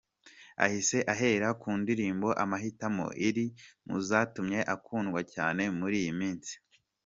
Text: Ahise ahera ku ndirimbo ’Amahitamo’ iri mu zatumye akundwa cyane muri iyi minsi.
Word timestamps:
Ahise 0.65 0.99
ahera 1.13 1.49
ku 1.61 1.69
ndirimbo 1.81 2.29
’Amahitamo’ 2.43 3.07
iri 3.27 3.45
mu 3.87 3.97
zatumye 4.07 4.59
akundwa 4.75 5.19
cyane 5.33 5.63
muri 5.79 5.95
iyi 6.03 6.13
minsi. 6.21 6.53